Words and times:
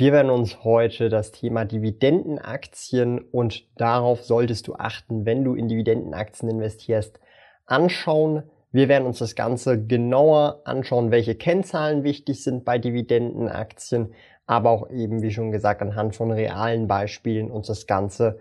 Wir 0.00 0.12
werden 0.12 0.30
uns 0.30 0.64
heute 0.64 1.10
das 1.10 1.30
Thema 1.30 1.66
Dividendenaktien 1.66 3.18
und 3.18 3.66
darauf 3.78 4.22
solltest 4.22 4.66
du 4.66 4.76
achten, 4.76 5.26
wenn 5.26 5.44
du 5.44 5.54
in 5.54 5.68
Dividendenaktien 5.68 6.48
investierst, 6.48 7.20
anschauen. 7.66 8.44
Wir 8.72 8.88
werden 8.88 9.04
uns 9.04 9.18
das 9.18 9.34
Ganze 9.34 9.78
genauer 9.84 10.62
anschauen, 10.64 11.10
welche 11.10 11.34
Kennzahlen 11.34 12.02
wichtig 12.02 12.42
sind 12.42 12.64
bei 12.64 12.78
Dividendenaktien, 12.78 14.14
aber 14.46 14.70
auch 14.70 14.88
eben, 14.88 15.20
wie 15.20 15.32
schon 15.32 15.52
gesagt, 15.52 15.82
anhand 15.82 16.16
von 16.16 16.30
realen 16.30 16.88
Beispielen 16.88 17.50
uns 17.50 17.66
das 17.66 17.86
Ganze 17.86 18.38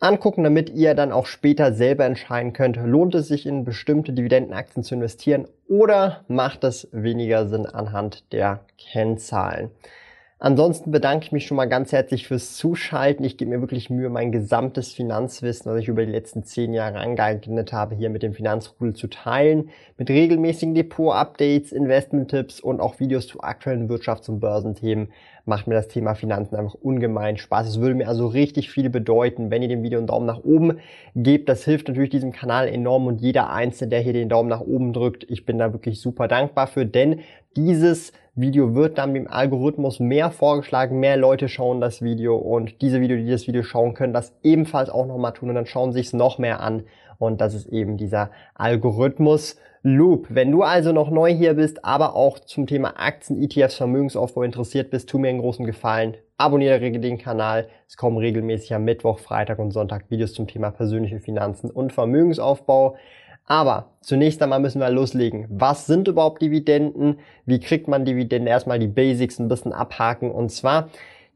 angucken, 0.00 0.42
damit 0.42 0.68
ihr 0.68 0.96
dann 0.96 1.12
auch 1.12 1.26
später 1.26 1.72
selber 1.72 2.06
entscheiden 2.06 2.52
könnt, 2.52 2.76
lohnt 2.76 3.14
es 3.14 3.28
sich 3.28 3.46
in 3.46 3.62
bestimmte 3.62 4.12
Dividendenaktien 4.12 4.82
zu 4.82 4.96
investieren 4.96 5.46
oder 5.68 6.24
macht 6.26 6.64
es 6.64 6.88
weniger 6.90 7.46
Sinn 7.46 7.66
anhand 7.66 8.32
der 8.32 8.64
Kennzahlen. 8.78 9.70
Ansonsten 10.40 10.92
bedanke 10.92 11.24
ich 11.24 11.32
mich 11.32 11.46
schon 11.48 11.56
mal 11.56 11.68
ganz 11.68 11.90
herzlich 11.90 12.28
fürs 12.28 12.56
Zuschalten. 12.56 13.24
Ich 13.24 13.38
gebe 13.38 13.50
mir 13.50 13.60
wirklich 13.60 13.90
Mühe, 13.90 14.08
mein 14.08 14.30
gesamtes 14.30 14.92
Finanzwissen, 14.92 15.68
was 15.72 15.80
ich 15.80 15.88
über 15.88 16.06
die 16.06 16.12
letzten 16.12 16.44
zehn 16.44 16.72
Jahre 16.72 16.98
angeeignet 16.98 17.72
habe, 17.72 17.96
hier 17.96 18.08
mit 18.08 18.22
dem 18.22 18.34
Finanzrudel 18.34 18.94
zu 18.94 19.08
teilen. 19.08 19.70
Mit 19.96 20.10
regelmäßigen 20.10 20.76
Depot-Updates, 20.76 21.72
Investment-Tipps 21.72 22.60
und 22.60 22.80
auch 22.80 23.00
Videos 23.00 23.26
zu 23.26 23.40
aktuellen 23.40 23.90
Wirtschafts- 23.90 24.30
und 24.30 24.38
Börsenthemen 24.38 25.08
macht 25.44 25.66
mir 25.66 25.74
das 25.74 25.88
Thema 25.88 26.14
Finanzen 26.14 26.54
einfach 26.54 26.74
ungemein 26.74 27.36
Spaß. 27.36 27.66
Es 27.66 27.80
würde 27.80 27.96
mir 27.96 28.06
also 28.06 28.28
richtig 28.28 28.70
viel 28.70 28.90
bedeuten, 28.90 29.50
wenn 29.50 29.62
ihr 29.62 29.68
dem 29.68 29.82
Video 29.82 29.98
einen 29.98 30.06
Daumen 30.06 30.26
nach 30.26 30.44
oben 30.44 30.78
gebt. 31.16 31.48
Das 31.48 31.64
hilft 31.64 31.88
natürlich 31.88 32.10
diesem 32.10 32.30
Kanal 32.30 32.68
enorm 32.68 33.06
und 33.08 33.20
jeder 33.20 33.50
Einzelne, 33.50 33.90
der 33.90 34.00
hier 34.00 34.12
den 34.12 34.28
Daumen 34.28 34.48
nach 34.48 34.60
oben 34.60 34.92
drückt, 34.92 35.28
ich 35.28 35.46
bin 35.46 35.58
da 35.58 35.72
wirklich 35.72 36.00
super 36.00 36.28
dankbar 36.28 36.68
für, 36.68 36.86
denn 36.86 37.20
dieses 37.56 38.12
Video 38.40 38.76
wird 38.76 38.98
dann 38.98 39.14
dem 39.14 39.26
Algorithmus 39.26 39.98
mehr 39.98 40.30
vorgeschlagen, 40.30 41.00
mehr 41.00 41.16
Leute 41.16 41.48
schauen 41.48 41.80
das 41.80 42.02
Video 42.02 42.36
und 42.36 42.80
diese 42.82 43.00
Video, 43.00 43.16
die 43.16 43.28
das 43.28 43.48
Video 43.48 43.64
schauen, 43.64 43.94
können 43.94 44.12
das 44.12 44.32
ebenfalls 44.44 44.90
auch 44.90 45.06
nochmal 45.06 45.32
tun 45.32 45.48
und 45.48 45.56
dann 45.56 45.66
schauen 45.66 45.92
sie 45.92 46.00
es 46.00 46.12
noch 46.12 46.38
mehr 46.38 46.60
an 46.60 46.84
und 47.18 47.40
das 47.40 47.54
ist 47.54 47.66
eben 47.66 47.96
dieser 47.96 48.30
Algorithmus 48.54 49.56
Loop. 49.82 50.26
Wenn 50.28 50.52
du 50.52 50.62
also 50.62 50.92
noch 50.92 51.10
neu 51.10 51.34
hier 51.34 51.54
bist, 51.54 51.84
aber 51.84 52.14
auch 52.14 52.38
zum 52.38 52.66
Thema 52.66 52.94
Aktien, 52.98 53.42
ETFs, 53.42 53.76
Vermögensaufbau 53.76 54.42
interessiert 54.42 54.90
bist, 54.90 55.08
tu 55.08 55.18
mir 55.18 55.30
einen 55.30 55.40
großen 55.40 55.66
Gefallen. 55.66 56.16
Abonniere 56.36 56.80
den 56.80 57.18
Kanal. 57.18 57.68
Es 57.88 57.96
kommen 57.96 58.18
regelmäßig 58.18 58.72
am 58.74 58.84
Mittwoch, 58.84 59.18
Freitag 59.18 59.58
und 59.58 59.72
Sonntag 59.72 60.10
Videos 60.10 60.32
zum 60.32 60.46
Thema 60.46 60.70
persönliche 60.70 61.18
Finanzen 61.18 61.70
und 61.70 61.92
Vermögensaufbau. 61.92 62.96
Aber 63.50 63.94
zunächst 64.02 64.42
einmal 64.42 64.60
müssen 64.60 64.78
wir 64.78 64.90
loslegen. 64.90 65.46
Was 65.48 65.86
sind 65.86 66.06
überhaupt 66.06 66.42
Dividenden? 66.42 67.18
Wie 67.46 67.58
kriegt 67.58 67.88
man 67.88 68.04
Dividenden? 68.04 68.46
Erstmal 68.46 68.78
die 68.78 68.88
Basics 68.88 69.38
ein 69.38 69.48
bisschen 69.48 69.72
abhaken. 69.72 70.30
Und 70.30 70.50
zwar, 70.50 70.90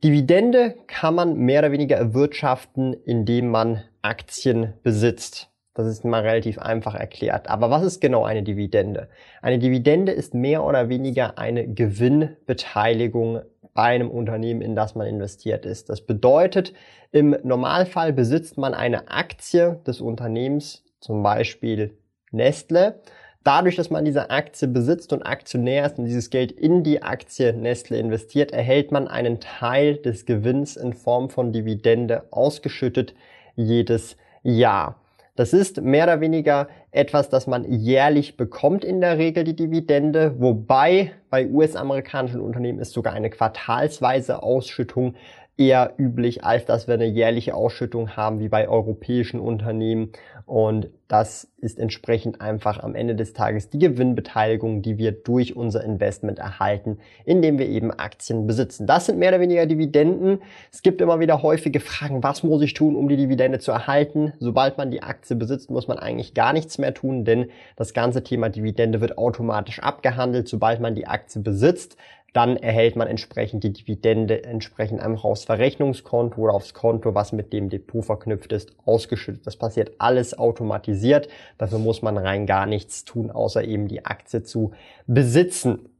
Dividende 0.04 0.74
kann 0.86 1.14
man 1.14 1.36
mehr 1.38 1.60
oder 1.60 1.72
weniger 1.72 1.96
erwirtschaften, 1.96 2.92
indem 2.92 3.48
man 3.48 3.82
Aktien 4.02 4.74
besitzt. 4.82 5.48
Das 5.72 5.86
ist 5.86 6.04
mal 6.04 6.20
relativ 6.20 6.58
einfach 6.58 6.94
erklärt. 6.94 7.48
Aber 7.48 7.70
was 7.70 7.82
ist 7.82 8.00
genau 8.02 8.24
eine 8.26 8.42
Dividende? 8.42 9.08
Eine 9.40 9.58
Dividende 9.58 10.12
ist 10.12 10.34
mehr 10.34 10.64
oder 10.64 10.90
weniger 10.90 11.38
eine 11.38 11.66
Gewinnbeteiligung 11.66 13.40
bei 13.72 13.84
einem 13.84 14.10
Unternehmen, 14.10 14.60
in 14.60 14.76
das 14.76 14.94
man 14.94 15.06
investiert 15.06 15.64
ist. 15.64 15.88
Das 15.88 16.02
bedeutet, 16.02 16.74
im 17.10 17.34
Normalfall 17.42 18.12
besitzt 18.12 18.58
man 18.58 18.74
eine 18.74 19.10
Aktie 19.10 19.80
des 19.86 20.02
Unternehmens, 20.02 20.84
zum 21.00 21.22
Beispiel 21.22 21.96
Nestle. 22.32 23.00
Dadurch, 23.44 23.76
dass 23.76 23.90
man 23.90 24.04
diese 24.04 24.30
Aktie 24.30 24.68
besitzt 24.68 25.12
und 25.12 25.22
Aktionär 25.22 25.86
ist 25.86 25.98
und 25.98 26.04
dieses 26.04 26.30
Geld 26.30 26.52
in 26.52 26.84
die 26.84 27.02
Aktie 27.02 27.52
Nestle 27.52 27.98
investiert, 27.98 28.52
erhält 28.52 28.92
man 28.92 29.08
einen 29.08 29.40
Teil 29.40 29.96
des 29.96 30.26
Gewinns 30.26 30.76
in 30.76 30.92
Form 30.92 31.28
von 31.28 31.52
Dividende 31.52 32.24
ausgeschüttet 32.30 33.14
jedes 33.56 34.16
Jahr. 34.42 34.96
Das 35.34 35.54
ist 35.54 35.80
mehr 35.80 36.04
oder 36.04 36.20
weniger 36.20 36.68
etwas, 36.90 37.30
das 37.30 37.46
man 37.46 37.64
jährlich 37.64 38.36
bekommt 38.36 38.84
in 38.84 39.00
der 39.00 39.16
Regel, 39.16 39.44
die 39.44 39.56
Dividende, 39.56 40.38
wobei 40.38 41.12
bei 41.30 41.46
US-amerikanischen 41.46 42.42
Unternehmen 42.42 42.78
ist 42.78 42.92
sogar 42.92 43.14
eine 43.14 43.30
quartalsweise 43.30 44.42
Ausschüttung 44.42 45.14
eher 45.58 45.94
üblich, 45.98 46.44
als 46.44 46.64
dass 46.64 46.86
wir 46.86 46.94
eine 46.94 47.06
jährliche 47.06 47.54
Ausschüttung 47.54 48.16
haben 48.16 48.40
wie 48.40 48.48
bei 48.48 48.68
europäischen 48.68 49.38
Unternehmen. 49.38 50.12
Und 50.46 50.88
das 51.08 51.52
ist 51.58 51.78
entsprechend 51.78 52.40
einfach 52.40 52.82
am 52.82 52.94
Ende 52.94 53.14
des 53.14 53.34
Tages 53.34 53.68
die 53.68 53.78
Gewinnbeteiligung, 53.78 54.80
die 54.80 54.96
wir 54.96 55.12
durch 55.12 55.54
unser 55.54 55.84
Investment 55.84 56.38
erhalten, 56.38 56.98
indem 57.26 57.58
wir 57.58 57.68
eben 57.68 57.90
Aktien 57.90 58.46
besitzen. 58.46 58.86
Das 58.86 59.06
sind 59.06 59.18
mehr 59.18 59.28
oder 59.28 59.40
weniger 59.40 59.66
Dividenden. 59.66 60.40
Es 60.72 60.82
gibt 60.82 61.02
immer 61.02 61.20
wieder 61.20 61.42
häufige 61.42 61.80
Fragen, 61.80 62.22
was 62.22 62.42
muss 62.42 62.62
ich 62.62 62.72
tun, 62.72 62.96
um 62.96 63.08
die 63.08 63.16
Dividende 63.16 63.58
zu 63.58 63.72
erhalten? 63.72 64.32
Sobald 64.40 64.78
man 64.78 64.90
die 64.90 65.02
Aktie 65.02 65.36
besitzt, 65.36 65.70
muss 65.70 65.86
man 65.86 65.98
eigentlich 65.98 66.32
gar 66.32 66.54
nichts 66.54 66.78
mehr 66.78 66.94
tun, 66.94 67.24
denn 67.24 67.50
das 67.76 67.92
ganze 67.92 68.24
Thema 68.24 68.48
Dividende 68.48 69.02
wird 69.02 69.18
automatisch 69.18 69.80
abgehandelt, 69.80 70.48
sobald 70.48 70.80
man 70.80 70.94
die 70.94 71.06
Aktie 71.06 71.42
besitzt 71.42 71.96
dann 72.32 72.56
erhält 72.56 72.96
man 72.96 73.08
entsprechend 73.08 73.62
die 73.62 73.72
Dividende 73.72 74.44
entsprechend 74.44 75.00
einfach 75.00 75.24
aufs 75.24 75.44
Verrechnungskonto 75.44 76.40
oder 76.40 76.54
aufs 76.54 76.72
Konto, 76.72 77.14
was 77.14 77.32
mit 77.32 77.52
dem 77.52 77.68
Depot 77.68 78.04
verknüpft 78.04 78.52
ist, 78.52 78.74
ausgeschüttet. 78.86 79.46
Das 79.46 79.56
passiert 79.56 79.92
alles 79.98 80.38
automatisiert. 80.38 81.28
Dafür 81.58 81.78
muss 81.78 82.00
man 82.00 82.16
rein 82.16 82.46
gar 82.46 82.66
nichts 82.66 83.04
tun, 83.04 83.30
außer 83.30 83.64
eben 83.64 83.86
die 83.86 84.06
Aktie 84.06 84.42
zu 84.42 84.72
besitzen. 85.06 85.90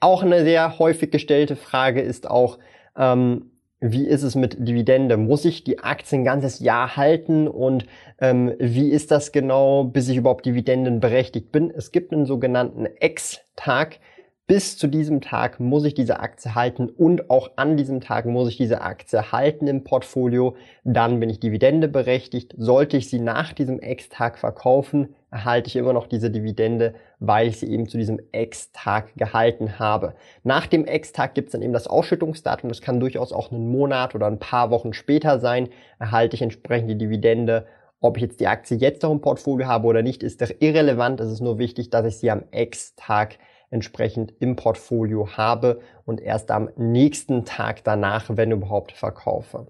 Auch 0.00 0.22
eine 0.22 0.42
sehr 0.42 0.78
häufig 0.78 1.10
gestellte 1.10 1.56
Frage 1.56 2.00
ist 2.00 2.30
auch, 2.30 2.58
ähm, 2.96 3.50
wie 3.80 4.06
ist 4.06 4.22
es 4.22 4.34
mit 4.34 4.56
Dividende? 4.66 5.18
Muss 5.18 5.44
ich 5.44 5.62
die 5.62 5.80
Aktie 5.80 6.18
ein 6.18 6.24
ganzes 6.24 6.60
Jahr 6.60 6.96
halten 6.96 7.46
und 7.46 7.86
ähm, 8.20 8.54
wie 8.58 8.88
ist 8.88 9.10
das 9.10 9.32
genau, 9.32 9.84
bis 9.84 10.08
ich 10.08 10.16
überhaupt 10.16 10.46
Dividenden 10.46 11.00
berechtigt 11.00 11.52
bin? 11.52 11.70
Es 11.70 11.92
gibt 11.92 12.12
einen 12.12 12.24
sogenannten 12.24 12.86
Ex-Tag 12.86 13.98
bis 14.46 14.78
zu 14.78 14.86
diesem 14.86 15.20
Tag 15.20 15.58
muss 15.58 15.84
ich 15.84 15.94
diese 15.94 16.20
Aktie 16.20 16.54
halten 16.54 16.88
und 16.88 17.30
auch 17.30 17.50
an 17.56 17.76
diesem 17.76 18.00
Tag 18.00 18.26
muss 18.26 18.48
ich 18.48 18.56
diese 18.56 18.80
Aktie 18.80 19.32
halten 19.32 19.66
im 19.66 19.82
Portfolio. 19.82 20.54
Dann 20.84 21.18
bin 21.18 21.28
ich 21.30 21.40
Dividende 21.40 21.88
berechtigt. 21.88 22.54
Sollte 22.56 22.96
ich 22.96 23.10
sie 23.10 23.18
nach 23.18 23.52
diesem 23.52 23.80
Ex-Tag 23.80 24.38
verkaufen, 24.38 25.16
erhalte 25.32 25.66
ich 25.66 25.74
immer 25.74 25.92
noch 25.92 26.06
diese 26.06 26.30
Dividende, 26.30 26.94
weil 27.18 27.48
ich 27.48 27.58
sie 27.58 27.68
eben 27.68 27.88
zu 27.88 27.98
diesem 27.98 28.20
Ex-Tag 28.30 29.16
gehalten 29.16 29.80
habe. 29.80 30.14
Nach 30.44 30.68
dem 30.68 30.84
Ex-Tag 30.84 31.34
gibt 31.34 31.48
es 31.48 31.52
dann 31.52 31.62
eben 31.62 31.72
das 31.72 31.88
Ausschüttungsdatum. 31.88 32.68
Das 32.68 32.80
kann 32.80 33.00
durchaus 33.00 33.32
auch 33.32 33.50
einen 33.50 33.68
Monat 33.68 34.14
oder 34.14 34.28
ein 34.28 34.38
paar 34.38 34.70
Wochen 34.70 34.92
später 34.92 35.40
sein. 35.40 35.70
Erhalte 35.98 36.36
ich 36.36 36.42
entsprechend 36.42 36.88
die 36.90 36.98
Dividende 36.98 37.66
ob 37.98 38.18
ich 38.18 38.22
jetzt 38.22 38.40
die 38.40 38.46
Aktie 38.46 38.76
jetzt 38.76 39.02
noch 39.02 39.10
im 39.10 39.22
Portfolio 39.22 39.66
habe 39.66 39.86
oder 39.86 40.02
nicht, 40.02 40.22
ist 40.22 40.42
doch 40.42 40.50
irrelevant. 40.60 41.18
Es 41.18 41.32
ist 41.32 41.40
nur 41.40 41.58
wichtig, 41.58 41.88
dass 41.88 42.04
ich 42.04 42.18
sie 42.18 42.30
am 42.30 42.42
Ex-Tag 42.50 43.38
entsprechend 43.70 44.32
im 44.40 44.56
Portfolio 44.56 45.36
habe 45.36 45.80
und 46.04 46.20
erst 46.20 46.50
am 46.50 46.70
nächsten 46.76 47.44
Tag 47.44 47.84
danach, 47.84 48.26
wenn 48.28 48.50
überhaupt, 48.50 48.92
verkaufe. 48.92 49.66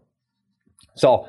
So, 0.94 1.26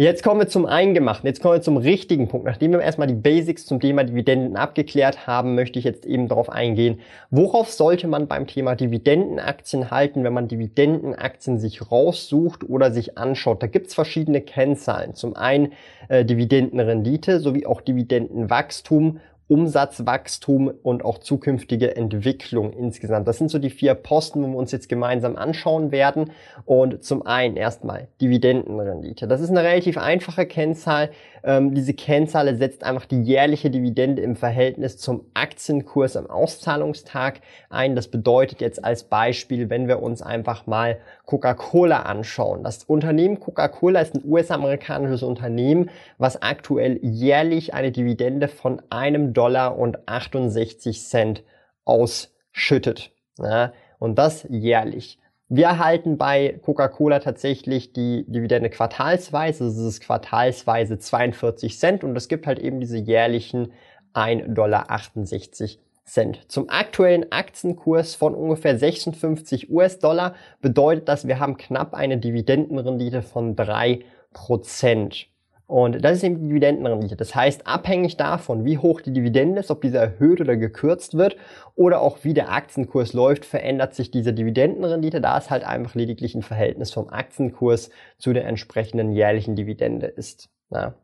Jetzt 0.00 0.22
kommen 0.22 0.40
wir 0.40 0.48
zum 0.48 0.64
Eingemachten. 0.64 1.26
Jetzt 1.26 1.42
kommen 1.42 1.56
wir 1.56 1.60
zum 1.60 1.76
richtigen 1.76 2.26
Punkt. 2.26 2.46
Nachdem 2.46 2.72
wir 2.72 2.80
erstmal 2.80 3.06
die 3.06 3.12
Basics 3.12 3.66
zum 3.66 3.80
Thema 3.80 4.02
Dividenden 4.02 4.56
abgeklärt 4.56 5.26
haben, 5.26 5.54
möchte 5.54 5.78
ich 5.78 5.84
jetzt 5.84 6.06
eben 6.06 6.26
darauf 6.26 6.48
eingehen, 6.48 7.00
worauf 7.30 7.70
sollte 7.70 8.08
man 8.08 8.26
beim 8.26 8.46
Thema 8.46 8.76
Dividendenaktien 8.76 9.90
halten, 9.90 10.24
wenn 10.24 10.32
man 10.32 10.48
Dividendenaktien 10.48 11.58
sich 11.58 11.92
raussucht 11.92 12.66
oder 12.66 12.92
sich 12.92 13.18
anschaut. 13.18 13.62
Da 13.62 13.66
gibt's 13.66 13.92
verschiedene 13.92 14.40
Kennzahlen. 14.40 15.12
Zum 15.12 15.36
einen 15.36 15.74
äh, 16.08 16.24
Dividendenrendite 16.24 17.38
sowie 17.38 17.66
auch 17.66 17.82
Dividendenwachstum 17.82 19.20
Umsatzwachstum 19.50 20.72
und 20.82 21.04
auch 21.04 21.18
zukünftige 21.18 21.96
Entwicklung 21.96 22.72
insgesamt. 22.72 23.26
Das 23.26 23.38
sind 23.38 23.50
so 23.50 23.58
die 23.58 23.70
vier 23.70 23.94
Posten, 23.94 24.44
wo 24.44 24.46
wir 24.46 24.56
uns 24.56 24.70
jetzt 24.70 24.88
gemeinsam 24.88 25.34
anschauen 25.34 25.90
werden. 25.90 26.30
Und 26.64 27.02
zum 27.02 27.26
einen 27.26 27.56
erstmal 27.56 28.06
Dividendenrendite. 28.20 29.26
Das 29.26 29.40
ist 29.40 29.50
eine 29.50 29.64
relativ 29.64 29.98
einfache 29.98 30.46
Kennzahl. 30.46 31.10
Ähm, 31.44 31.74
diese 31.74 31.94
Kennzahl 31.94 32.54
setzt 32.56 32.82
einfach 32.82 33.06
die 33.06 33.22
jährliche 33.22 33.70
Dividende 33.70 34.22
im 34.22 34.36
Verhältnis 34.36 34.98
zum 34.98 35.26
Aktienkurs 35.34 36.16
am 36.16 36.28
Auszahlungstag 36.28 37.40
ein. 37.68 37.94
Das 37.94 38.08
bedeutet 38.08 38.60
jetzt 38.60 38.84
als 38.84 39.04
Beispiel, 39.04 39.70
wenn 39.70 39.88
wir 39.88 40.02
uns 40.02 40.22
einfach 40.22 40.66
mal 40.66 40.98
Coca-Cola 41.26 42.02
anschauen. 42.02 42.64
Das 42.64 42.84
Unternehmen 42.84 43.40
Coca-Cola 43.40 44.00
ist 44.00 44.14
ein 44.14 44.24
US-amerikanisches 44.24 45.22
Unternehmen, 45.22 45.90
was 46.18 46.42
aktuell 46.42 46.98
jährlich 47.02 47.74
eine 47.74 47.92
Dividende 47.92 48.48
von 48.48 48.82
einem 48.90 49.32
Dollar 49.32 49.78
und 49.78 50.08
68 50.08 51.02
Cent 51.04 51.44
ausschüttet. 51.84 53.12
Ja, 53.38 53.72
und 53.98 54.18
das 54.18 54.46
jährlich. 54.48 55.19
Wir 55.52 55.66
erhalten 55.66 56.16
bei 56.16 56.60
Coca-Cola 56.62 57.18
tatsächlich 57.18 57.92
die 57.92 58.24
Dividende 58.28 58.70
quartalsweise. 58.70 59.64
Das 59.64 59.76
ist 59.78 60.00
quartalsweise 60.00 61.00
42 61.00 61.76
Cent 61.76 62.04
und 62.04 62.14
es 62.14 62.28
gibt 62.28 62.46
halt 62.46 62.60
eben 62.60 62.78
diese 62.78 62.98
jährlichen 62.98 63.72
1,68 64.14 64.46
Dollar. 64.54 66.36
Zum 66.46 66.68
aktuellen 66.68 67.32
Aktienkurs 67.32 68.14
von 68.14 68.36
ungefähr 68.36 68.78
56 68.78 69.70
US-Dollar 69.70 70.36
bedeutet 70.60 71.08
das, 71.08 71.26
wir 71.26 71.40
haben 71.40 71.56
knapp 71.56 71.94
eine 71.94 72.18
Dividendenrendite 72.18 73.22
von 73.22 73.56
3 73.56 74.04
Prozent. 74.32 75.29
Und 75.70 76.04
das 76.04 76.16
ist 76.16 76.24
eben 76.24 76.40
die 76.40 76.48
Dividendenrendite. 76.48 77.14
Das 77.14 77.36
heißt, 77.36 77.64
abhängig 77.64 78.16
davon, 78.16 78.64
wie 78.64 78.78
hoch 78.78 79.00
die 79.00 79.12
Dividende 79.12 79.60
ist, 79.60 79.70
ob 79.70 79.80
diese 79.80 79.98
erhöht 79.98 80.40
oder 80.40 80.56
gekürzt 80.56 81.16
wird 81.16 81.36
oder 81.76 82.00
auch 82.00 82.24
wie 82.24 82.34
der 82.34 82.50
Aktienkurs 82.50 83.12
läuft, 83.12 83.44
verändert 83.44 83.94
sich 83.94 84.10
diese 84.10 84.32
Dividendenrendite, 84.32 85.20
da 85.20 85.38
es 85.38 85.48
halt 85.48 85.62
einfach 85.62 85.94
lediglich 85.94 86.34
ein 86.34 86.42
Verhältnis 86.42 86.90
vom 86.90 87.08
Aktienkurs 87.08 87.90
zu 88.18 88.32
der 88.32 88.46
entsprechenden 88.46 89.12
jährlichen 89.12 89.54
Dividende 89.54 90.08
ist. 90.08 90.50
Ja. 90.70 90.94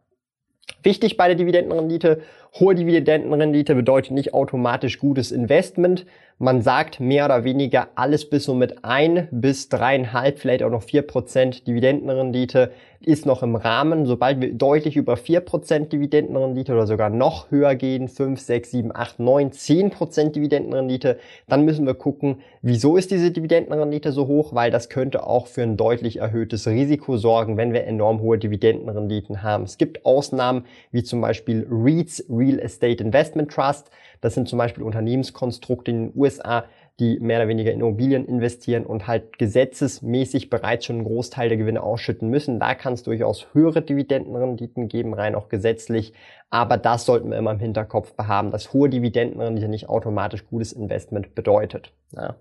Wichtig 0.82 1.16
bei 1.16 1.28
der 1.28 1.36
Dividendenrendite, 1.36 2.22
hohe 2.58 2.74
Dividendenrendite 2.74 3.74
bedeutet 3.74 4.12
nicht 4.12 4.34
automatisch 4.34 4.98
gutes 4.98 5.32
Investment. 5.32 6.06
Man 6.38 6.60
sagt 6.60 7.00
mehr 7.00 7.24
oder 7.24 7.44
weniger 7.44 7.88
alles 7.94 8.28
bis 8.28 8.44
so 8.44 8.54
mit 8.54 8.84
ein 8.84 9.28
bis 9.30 9.70
dreieinhalb, 9.70 10.38
vielleicht 10.38 10.62
auch 10.62 10.70
noch 10.70 10.82
vier 10.82 11.02
Prozent 11.02 11.66
Dividendenrendite 11.66 12.72
ist 13.00 13.24
noch 13.24 13.42
im 13.42 13.56
Rahmen. 13.56 14.04
Sobald 14.04 14.40
wir 14.40 14.52
deutlich 14.52 14.96
über 14.96 15.16
vier 15.16 15.40
Prozent 15.40 15.92
Dividendenrendite 15.92 16.72
oder 16.72 16.86
sogar 16.86 17.08
noch 17.08 17.50
höher 17.50 17.74
gehen, 17.74 18.08
fünf, 18.08 18.40
sechs, 18.40 18.70
sieben, 18.70 18.94
acht, 18.94 19.18
neun, 19.18 19.52
zehn 19.52 19.90
Prozent 19.90 20.36
Dividendenrendite, 20.36 21.18
dann 21.48 21.64
müssen 21.64 21.86
wir 21.86 21.94
gucken, 21.94 22.40
wieso 22.62 22.96
ist 22.96 23.10
diese 23.10 23.30
Dividendenrendite 23.30 24.12
so 24.12 24.26
hoch, 24.26 24.54
weil 24.54 24.70
das 24.70 24.88
könnte 24.88 25.26
auch 25.26 25.46
für 25.46 25.62
ein 25.62 25.76
deutlich 25.76 26.18
erhöhtes 26.18 26.66
Risiko 26.66 27.16
sorgen, 27.16 27.56
wenn 27.56 27.72
wir 27.72 27.84
enorm 27.84 28.20
hohe 28.20 28.38
Dividendenrenditen 28.38 29.42
haben. 29.42 29.64
Es 29.64 29.78
gibt 29.78 30.04
Ausnahmen, 30.04 30.64
wie 30.90 31.02
zum 31.02 31.20
Beispiel 31.20 31.66
REITs, 31.70 32.24
Real 32.46 32.58
Estate 32.60 33.02
Investment 33.02 33.50
Trust. 33.50 33.90
Das 34.20 34.34
sind 34.34 34.48
zum 34.48 34.58
Beispiel 34.58 34.84
Unternehmenskonstrukte 34.84 35.90
in 35.90 36.10
den 36.10 36.12
USA, 36.20 36.64
die 36.98 37.20
mehr 37.20 37.38
oder 37.38 37.48
weniger 37.48 37.72
in 37.72 37.80
Immobilien 37.80 38.26
investieren 38.26 38.86
und 38.86 39.06
halt 39.06 39.38
gesetzesmäßig 39.38 40.48
bereits 40.48 40.86
schon 40.86 40.96
einen 40.96 41.04
Großteil 41.04 41.48
der 41.48 41.58
Gewinne 41.58 41.82
ausschütten 41.82 42.30
müssen. 42.30 42.58
Da 42.58 42.74
kann 42.74 42.94
es 42.94 43.02
durchaus 43.02 43.48
höhere 43.52 43.82
Dividendenrenditen 43.82 44.88
geben, 44.88 45.12
rein 45.12 45.34
auch 45.34 45.48
gesetzlich. 45.48 46.14
Aber 46.48 46.78
das 46.78 47.04
sollten 47.04 47.30
wir 47.30 47.36
immer 47.36 47.50
im 47.50 47.58
Hinterkopf 47.58 48.14
behaben, 48.14 48.50
dass 48.50 48.72
hohe 48.72 48.88
Dividendenrendite 48.88 49.68
nicht 49.68 49.88
automatisch 49.88 50.46
gutes 50.46 50.72
Investment 50.72 51.34
bedeutet. 51.34 51.92
Ja. 52.12 52.36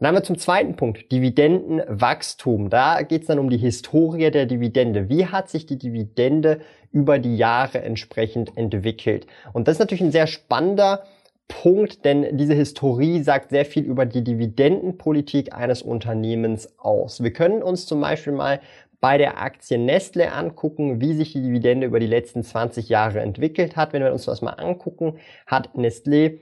Dann 0.00 0.08
haben 0.08 0.14
wir 0.14 0.22
zum 0.22 0.38
zweiten 0.38 0.76
Punkt, 0.76 1.12
Dividendenwachstum. 1.12 2.70
Da 2.70 3.02
geht 3.02 3.20
es 3.20 3.26
dann 3.26 3.38
um 3.38 3.50
die 3.50 3.58
Historie 3.58 4.30
der 4.30 4.46
Dividende. 4.46 5.10
Wie 5.10 5.26
hat 5.26 5.50
sich 5.50 5.66
die 5.66 5.76
Dividende 5.76 6.60
über 6.90 7.18
die 7.18 7.36
Jahre 7.36 7.82
entsprechend 7.82 8.56
entwickelt? 8.56 9.26
Und 9.52 9.68
das 9.68 9.74
ist 9.74 9.80
natürlich 9.80 10.02
ein 10.02 10.10
sehr 10.10 10.26
spannender 10.26 11.04
Punkt, 11.48 12.06
denn 12.06 12.38
diese 12.38 12.54
Historie 12.54 13.22
sagt 13.22 13.50
sehr 13.50 13.66
viel 13.66 13.84
über 13.84 14.06
die 14.06 14.24
Dividendenpolitik 14.24 15.52
eines 15.52 15.82
Unternehmens 15.82 16.78
aus. 16.78 17.22
Wir 17.22 17.34
können 17.34 17.62
uns 17.62 17.84
zum 17.84 18.00
Beispiel 18.00 18.32
mal 18.32 18.60
bei 19.02 19.18
der 19.18 19.42
Aktie 19.42 19.76
Nestle 19.76 20.32
angucken, 20.32 21.02
wie 21.02 21.12
sich 21.12 21.34
die 21.34 21.42
Dividende 21.42 21.86
über 21.86 22.00
die 22.00 22.06
letzten 22.06 22.42
20 22.42 22.88
Jahre 22.88 23.20
entwickelt 23.20 23.76
hat. 23.76 23.92
Wenn 23.92 24.02
wir 24.02 24.12
uns 24.12 24.24
das 24.24 24.40
mal 24.40 24.52
angucken, 24.52 25.18
hat 25.46 25.74
Nestlé 25.74 26.38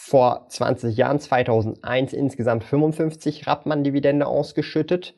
vor 0.00 0.46
20 0.48 0.96
Jahren, 0.96 1.18
2001, 1.18 2.12
insgesamt 2.12 2.62
55 2.62 3.48
Rappmann 3.48 3.82
Dividende 3.82 4.26
ausgeschüttet. 4.26 5.14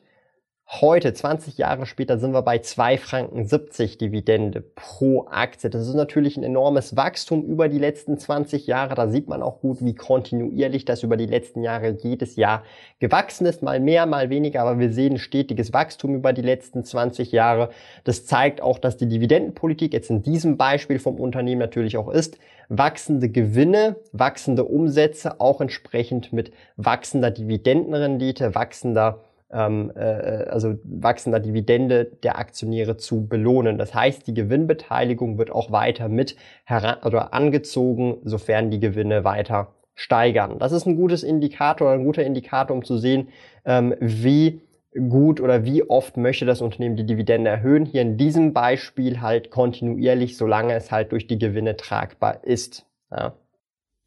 Heute, 0.79 1.13
20 1.13 1.57
Jahre 1.57 1.85
später, 1.85 2.17
sind 2.17 2.31
wir 2.31 2.43
bei 2.43 2.59
2 2.59 2.97
Franken 2.97 3.45
70 3.45 3.97
Dividende 3.97 4.61
pro 4.61 5.27
Aktie. 5.29 5.69
Das 5.69 5.85
ist 5.85 5.95
natürlich 5.95 6.37
ein 6.37 6.43
enormes 6.43 6.95
Wachstum 6.95 7.43
über 7.43 7.67
die 7.67 7.77
letzten 7.77 8.17
20 8.17 8.67
Jahre. 8.67 8.95
Da 8.95 9.09
sieht 9.09 9.27
man 9.27 9.43
auch 9.43 9.59
gut, 9.59 9.83
wie 9.83 9.95
kontinuierlich 9.95 10.85
das 10.85 11.03
über 11.03 11.17
die 11.17 11.25
letzten 11.25 11.61
Jahre 11.61 11.97
jedes 12.01 12.37
Jahr 12.37 12.63
gewachsen 12.99 13.47
ist. 13.47 13.61
Mal 13.61 13.81
mehr, 13.81 14.05
mal 14.05 14.29
weniger, 14.29 14.61
aber 14.61 14.79
wir 14.79 14.93
sehen 14.93 15.17
stetiges 15.17 15.73
Wachstum 15.73 16.15
über 16.15 16.31
die 16.31 16.41
letzten 16.41 16.85
20 16.85 17.33
Jahre. 17.33 17.69
Das 18.05 18.25
zeigt 18.25 18.61
auch, 18.61 18.79
dass 18.79 18.95
die 18.95 19.09
Dividendenpolitik 19.09 19.91
jetzt 19.91 20.09
in 20.09 20.23
diesem 20.23 20.55
Beispiel 20.55 20.99
vom 20.99 21.19
Unternehmen 21.19 21.59
natürlich 21.59 21.97
auch 21.97 22.07
ist. 22.07 22.37
Wachsende 22.69 23.27
Gewinne, 23.27 23.97
wachsende 24.13 24.63
Umsätze, 24.63 25.41
auch 25.41 25.59
entsprechend 25.59 26.31
mit 26.31 26.53
wachsender 26.77 27.29
Dividendenrendite, 27.29 28.55
wachsender 28.55 29.19
ähm, 29.51 29.91
äh, 29.95 29.99
also 29.99 30.75
wachsender 30.83 31.39
Dividende 31.39 32.05
der 32.05 32.37
Aktionäre 32.37 32.97
zu 32.97 33.27
belohnen. 33.27 33.77
Das 33.77 33.93
heißt, 33.93 34.27
die 34.27 34.33
Gewinnbeteiligung 34.33 35.37
wird 35.37 35.51
auch 35.51 35.71
weiter 35.71 36.09
mit 36.09 36.35
heran 36.63 36.97
oder 37.03 37.33
angezogen, 37.33 38.17
sofern 38.23 38.71
die 38.71 38.79
Gewinne 38.79 39.23
weiter 39.23 39.73
steigern. 39.95 40.57
Das 40.59 40.71
ist 40.71 40.85
ein 40.85 40.95
gutes 40.95 41.23
Indikator, 41.23 41.91
ein 41.91 42.05
guter 42.05 42.23
Indikator, 42.23 42.75
um 42.75 42.83
zu 42.83 42.97
sehen, 42.97 43.27
ähm, 43.65 43.95
wie 43.99 44.61
gut 44.93 45.39
oder 45.39 45.63
wie 45.63 45.83
oft 45.83 46.17
möchte 46.17 46.45
das 46.45 46.61
Unternehmen 46.61 46.95
die 46.95 47.05
Dividende 47.05 47.49
erhöhen. 47.49 47.85
Hier 47.85 48.01
in 48.01 48.17
diesem 48.17 48.53
Beispiel 48.53 49.21
halt 49.21 49.49
kontinuierlich, 49.49 50.37
solange 50.37 50.73
es 50.73 50.91
halt 50.91 51.11
durch 51.11 51.27
die 51.27 51.37
Gewinne 51.39 51.77
tragbar 51.77 52.43
ist. 52.43 52.85
Ja. 53.09 53.33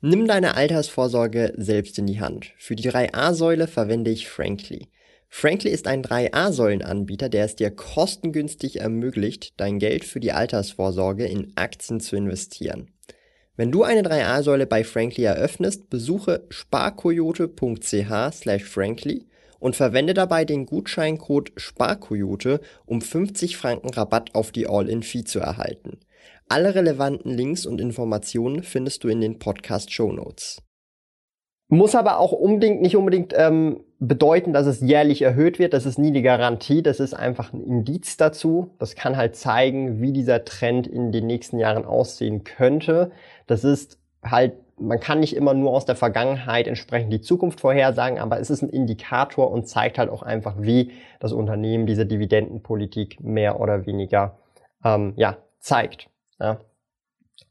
Nimm 0.01 0.27
deine 0.27 0.57
Altersvorsorge 0.57 1.55
selbst 1.57 1.99
in 1.99 2.07
die 2.07 2.21
Hand. 2.21 2.53
Für 2.59 2.77
die 2.77 2.91
3a-Säule 2.91 3.67
verwende 3.67 4.11
ich 4.11 4.29
Frankly. 4.29 4.89
Frankly 5.37 5.71
ist 5.71 5.89
ein 5.89 6.05
3A-Säulen-Anbieter, 6.05 7.29
der 7.29 7.45
es 7.45 7.57
dir 7.57 7.73
kostengünstig 7.73 8.81
ermöglicht, 8.81 9.55
dein 9.57 9.81
Geld 9.81 10.05
für 10.05 10.21
die 10.21 10.31
Altersvorsorge 10.31 11.27
in 11.27 11.53
Aktien 11.57 11.99
zu 11.99 12.15
investieren. 12.15 12.93
Wenn 13.57 13.73
du 13.73 13.83
eine 13.83 14.03
3A-Säule 14.03 14.69
bei 14.69 14.85
Frankly 14.85 15.25
eröffnest, 15.25 15.91
besuche 15.91 16.45
sparkoyote.ch/frankly 16.51 19.27
und 19.59 19.75
verwende 19.75 20.15
dabei 20.15 20.45
den 20.45 20.67
Gutscheincode 20.67 21.51
SPARKOYOTE, 21.57 22.61
um 22.87 23.03
50 23.03 23.57
Franken 23.57 23.91
Rabatt 23.91 24.37
auf 24.37 24.53
die 24.53 24.69
All-in-Fee 24.69 25.25
zu 25.25 25.41
erhalten. 25.41 25.99
Alle 26.49 26.77
relevanten 26.77 27.33
Links 27.33 27.67
und 27.67 27.81
Informationen 27.81 28.63
findest 28.63 29.03
du 29.03 29.09
in 29.09 29.21
den 29.21 29.41
Podcast 29.41 29.93
Show 29.93 30.13
Notes. 30.13 30.63
Muss 31.69 31.95
aber 31.95 32.19
auch 32.19 32.33
unbedingt, 32.33 32.83
nicht 32.83 32.97
unbedingt 32.97 33.33
ähm, 33.37 33.81
bedeuten, 33.99 34.53
dass 34.53 34.67
es 34.67 34.81
jährlich 34.81 35.23
erhöht 35.23 35.59
wird. 35.59 35.73
Das 35.73 35.87
ist 35.87 35.99
nie 35.99 36.13
die 36.13 36.23
Garantie. 36.23 36.83
Das 36.83 37.01
ist 37.01 37.15
einfach 37.15 37.53
ein 37.53 37.63
Indiz 37.63 38.17
dazu. 38.17 38.71
Das 38.79 38.95
kann 38.95 39.17
halt 39.17 39.35
zeigen, 39.35 40.01
wie 40.01 40.13
dieser 40.13 40.45
Trend 40.45 40.87
in 40.87 41.11
den 41.11 41.27
nächsten 41.27 41.59
Jahren 41.59 41.85
aussehen 41.85 42.45
könnte. 42.45 43.13
Das 43.47 43.65
ist 43.65 43.99
halt, 44.23 44.55
man 44.79 45.01
kann 45.01 45.21
nicht 45.21 45.35
immer 45.35 45.55
nur 45.55 45.71
aus 45.71 45.87
der 45.87 45.97
Vergangenheit 45.97 46.67
entsprechend 46.67 47.13
die 47.13 47.21
Zukunft 47.21 47.61
vorhersagen, 47.61 48.19
aber 48.19 48.41
es 48.41 48.51
ist 48.51 48.63
ein 48.63 48.69
Indikator 48.69 49.51
und 49.51 49.67
zeigt 49.67 49.99
halt 49.99 50.11
auch 50.11 50.23
einfach, 50.23 50.57
wie 50.59 50.93
das 51.21 51.33
Unternehmen 51.33 51.87
diese 51.87 52.05
Dividendenpolitik 52.05 53.21
mehr 53.21 53.59
oder 53.61 53.87
weniger 53.87 54.39
ähm, 54.85 55.15
ja, 55.17 55.39
zeigt. 55.61 56.11
Ja. 56.39 56.61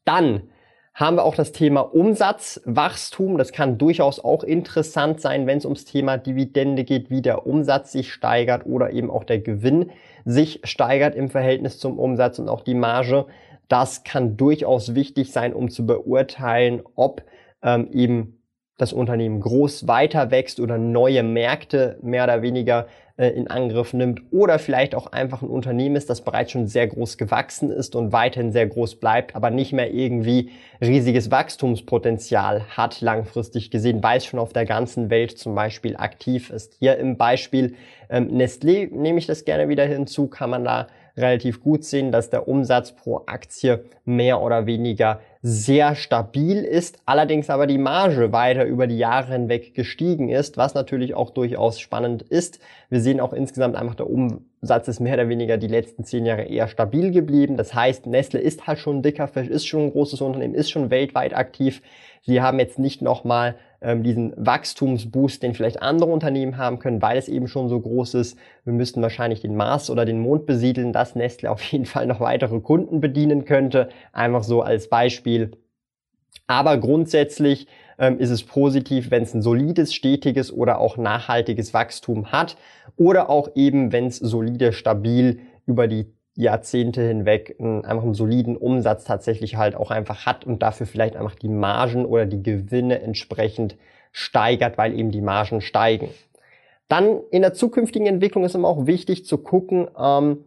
Dann 0.06 0.50
haben 0.94 1.18
wir 1.18 1.24
auch 1.24 1.36
das 1.36 1.52
Thema 1.52 1.82
Umsatzwachstum. 1.82 3.38
Das 3.38 3.52
kann 3.52 3.78
durchaus 3.78 4.24
auch 4.24 4.44
interessant 4.44 5.20
sein, 5.22 5.48
wenn 5.48 5.58
es 5.58 5.66
ums 5.66 5.86
Thema 5.86 6.18
Dividende 6.18 6.84
geht, 6.84 7.10
wie 7.10 7.22
der 7.22 7.48
Umsatz 7.48 7.92
sich 7.92 8.14
steigert 8.14 8.66
oder 8.66 8.92
eben 8.92 9.10
auch 9.10 9.24
der 9.24 9.40
Gewinn 9.40 9.92
sich 10.26 10.62
steigert 10.64 11.16
im 11.16 11.30
Verhältnis 11.30 11.80
zum 11.80 11.98
Umsatz 11.98 12.38
und 12.40 12.48
auch 12.48 12.62
die 12.62 12.76
Marge. 12.76 13.26
Das 13.68 14.04
kann 14.04 14.38
durchaus 14.38 14.94
wichtig 14.94 15.32
sein, 15.32 15.54
um 15.54 15.70
zu 15.70 15.86
beurteilen, 15.86 16.84
ob 16.96 17.24
ähm, 17.64 17.90
eben 17.92 18.43
das 18.78 18.94
Unternehmen 18.94 19.40
groß 19.40 19.88
weiter 19.88 20.32
wächst 20.32 20.60
oder 20.60 20.78
neue 20.78 21.24
Märkte 21.24 21.98
mehr 22.02 22.24
oder 22.24 22.42
weniger 22.42 22.88
äh, 23.16 23.28
in 23.28 23.48
Angriff 23.48 23.94
nimmt 23.94 24.22
oder 24.32 24.58
vielleicht 24.58 24.96
auch 24.96 25.08
einfach 25.08 25.44
ein 25.44 25.50
Unternehmen 25.50 25.96
ist, 25.96 26.10
das 26.10 26.22
bereits 26.22 26.52
schon 26.52 26.66
sehr 26.66 26.88
groß 26.88 27.20
gewachsen 27.20 27.70
ist 27.70 27.96
und 27.96 28.12
weiterhin 28.12 28.52
sehr 28.52 28.66
groß 28.66 28.96
bleibt, 28.96 29.36
aber 29.36 29.52
nicht 29.52 29.74
mehr 29.74 29.94
irgendwie 29.94 30.50
riesiges 30.82 31.30
Wachstumspotenzial 31.30 32.66
hat 32.70 33.02
langfristig 33.02 33.70
gesehen, 33.70 34.02
weil 34.02 34.18
es 34.18 34.26
schon 34.26 34.40
auf 34.40 34.54
der 34.54 34.66
ganzen 34.66 35.12
Welt 35.12 35.38
zum 35.38 35.54
Beispiel 35.54 35.96
aktiv 35.96 36.50
ist. 36.50 36.74
Hier 36.80 36.98
im 36.98 37.16
Beispiel 37.16 37.76
ähm, 38.10 38.30
Nestlé 38.30 38.92
nehme 38.92 39.20
ich 39.20 39.28
das 39.28 39.46
gerne 39.46 39.70
wieder 39.70 39.86
hinzu, 39.86 40.28
kann 40.28 40.50
man 40.50 40.64
da 40.64 40.88
relativ 41.16 41.62
gut 41.62 41.84
sehen, 41.84 42.12
dass 42.12 42.30
der 42.30 42.48
Umsatz 42.48 42.94
pro 42.94 43.22
Aktie 43.26 43.86
mehr 44.06 44.42
oder 44.42 44.66
weniger 44.66 45.20
sehr 45.42 45.96
stabil 45.96 46.64
ist, 46.64 47.00
allerdings 47.06 47.50
aber 47.50 47.68
die 47.68 47.78
Marge 47.78 48.32
weiter 48.32 48.64
über 48.64 48.88
die 48.88 48.98
Jahre 48.98 49.34
hinweg 49.34 49.76
gestiegen 49.76 50.30
ist, 50.30 50.56
was 50.58 50.74
natürlich 50.74 51.16
auch 51.16 51.32
durchaus 51.32 51.80
spannend 51.80 52.22
ist. 52.24 52.60
Wir 52.90 53.02
sehen 53.02 53.20
auch 53.20 53.34
insgesamt 53.34 53.76
einfach, 53.76 53.96
der 53.96 54.10
Umsatz 54.10 54.88
ist 54.88 55.02
mehr 55.02 55.16
oder 55.16 55.30
weniger 55.30 55.58
die 55.58 55.68
letzten 55.68 56.06
zehn 56.06 56.26
Jahre 56.26 56.44
eher 56.44 56.70
stabil 56.70 57.12
geblieben. 57.12 57.58
Das 57.58 57.74
heißt, 57.74 58.08
Nestle 58.08 58.40
ist 58.40 58.68
halt 58.68 58.80
schon 58.80 59.00
ein 59.00 59.04
dicker 59.04 59.28
Fisch, 59.28 59.50
ist 59.50 59.68
schon 59.68 59.82
ein 59.82 59.92
großes 59.92 60.22
Unternehmen, 60.22 60.56
ist 60.56 60.72
schon 60.72 60.90
weltweit 60.90 61.36
aktiv. 61.36 61.82
Sie 62.22 62.42
haben 62.42 62.60
jetzt 62.60 62.80
nicht 62.80 63.02
nochmal 63.02 63.56
ähm, 63.84 64.04
diesen 64.04 64.34
Wachstumsboost, 64.38 65.44
den 65.44 65.54
vielleicht 65.54 65.82
andere 65.82 66.10
Unternehmen 66.10 66.58
haben 66.58 66.80
können, 66.80 67.02
weil 67.02 67.18
es 67.18 67.28
eben 67.28 67.48
schon 67.48 67.70
so 67.70 67.80
groß 67.80 68.16
ist. 68.16 68.38
Wir 68.64 68.74
müssten 68.74 69.02
wahrscheinlich 69.02 69.42
den 69.42 69.56
Mars 69.56 69.90
oder 69.90 70.06
den 70.06 70.20
Mond 70.20 70.46
besiedeln, 70.46 70.94
dass 70.94 71.16
Nestle 71.16 71.52
auf 71.52 71.62
jeden 71.72 71.86
Fall 71.86 72.08
noch 72.08 72.20
weitere 72.20 72.60
Kunden 72.60 73.02
bedienen 73.02 73.46
könnte. 73.46 73.90
Einfach 74.12 74.44
so 74.44 74.62
als 74.62 74.90
Beispiel. 74.90 75.52
Aber 76.48 76.78
grundsätzlich 76.78 77.68
ähm, 78.00 78.20
ist 78.20 78.30
es 78.30 78.44
positiv, 78.44 79.12
wenn 79.12 79.24
es 79.24 79.34
ein 79.34 79.42
solides, 79.42 79.94
stetiges 79.94 80.52
oder 80.52 80.80
auch 80.80 80.98
nachhaltiges 80.98 81.74
Wachstum 81.74 82.32
hat 82.32 82.58
oder 82.98 83.30
auch 83.30 83.50
eben, 83.56 83.92
wenn 83.92 84.08
es 84.08 84.18
solide, 84.18 84.74
stabil 84.74 85.40
über 85.66 85.88
die 85.88 86.08
Jahrzehnte 86.36 87.02
hinweg 87.02 87.56
einen, 87.60 87.86
einfach 87.86 88.04
einen 88.04 88.16
soliden 88.16 88.58
Umsatz 88.58 89.04
tatsächlich 89.06 89.56
halt 89.56 89.76
auch 89.76 89.92
einfach 89.92 90.26
hat 90.26 90.46
und 90.46 90.64
dafür 90.64 90.88
vielleicht 90.88 91.16
einfach 91.16 91.36
die 91.36 91.50
Margen 91.50 92.06
oder 92.06 92.26
die 92.26 92.42
Gewinne 92.42 93.02
entsprechend 93.02 93.78
steigert, 94.12 94.78
weil 94.78 94.98
eben 94.98 95.12
die 95.12 95.22
Margen 95.22 95.62
steigen. 95.62 96.10
Dann 96.88 97.20
in 97.32 97.42
der 97.42 97.54
zukünftigen 97.54 98.08
Entwicklung 98.08 98.44
ist 98.44 98.56
immer 98.56 98.68
auch 98.68 98.86
wichtig 98.86 99.26
zu 99.26 99.38
gucken, 99.38 99.88
ähm, 99.98 100.44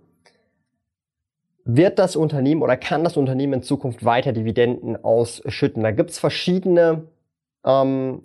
wird 1.65 1.99
das 1.99 2.15
Unternehmen 2.15 2.63
oder 2.63 2.77
kann 2.77 3.03
das 3.03 3.17
Unternehmen 3.17 3.55
in 3.55 3.63
Zukunft 3.63 4.05
weiter 4.05 4.33
Dividenden 4.33 5.03
ausschütten? 5.03 5.83
Da 5.83 5.91
gibt's 5.91 6.19
verschiedene 6.19 7.09
ähm, 7.65 8.23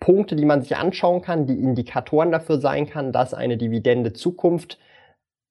Punkte, 0.00 0.34
die 0.34 0.44
man 0.44 0.62
sich 0.62 0.76
anschauen 0.76 1.22
kann, 1.22 1.46
die 1.46 1.60
Indikatoren 1.60 2.32
dafür 2.32 2.60
sein 2.60 2.88
kann, 2.88 3.12
dass 3.12 3.32
eine 3.32 3.56
Dividende 3.56 4.12
Zukunft 4.12 4.78